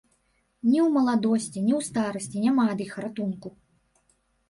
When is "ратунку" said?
3.09-3.49